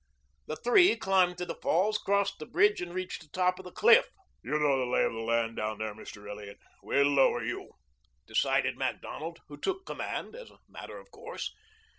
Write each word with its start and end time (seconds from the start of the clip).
The 0.47 0.55
three 0.55 0.95
climbed 0.95 1.37
to 1.37 1.45
the 1.45 1.53
falls, 1.61 1.99
crossed 1.99 2.39
the 2.39 2.47
bridge, 2.47 2.81
and 2.81 2.91
reached 2.91 3.21
the 3.21 3.27
top 3.29 3.59
of 3.59 3.65
the 3.65 3.71
cliff. 3.71 4.09
"You 4.41 4.57
know 4.57 4.79
the 4.79 4.87
lay 4.91 5.03
of 5.03 5.13
the 5.13 5.19
land 5.19 5.57
down 5.57 5.77
there, 5.77 5.93
Mr. 5.93 6.27
Elliot. 6.27 6.57
We'll 6.81 7.05
lower 7.05 7.43
you," 7.45 7.73
decided 8.25 8.79
Macdonald, 8.79 9.41
who 9.47 9.57
took 9.57 9.85
command 9.85 10.35
as 10.35 10.49
a 10.49 10.57
matter 10.67 10.97
of 10.97 11.11
course. 11.11 11.53